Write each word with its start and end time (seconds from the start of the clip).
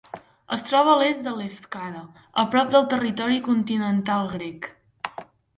Es 0.55 0.63
troba 0.69 0.89
a 0.93 0.95
l'est 1.01 1.27
de 1.27 1.33
Lefkada, 1.41 2.01
a 2.45 2.47
prop 2.55 2.73
del 2.77 2.89
territori 2.97 3.39
continental 3.51 4.33
grec. 4.37 4.73